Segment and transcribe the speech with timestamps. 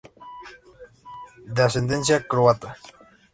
[1.55, 2.69] De ascendencia croata.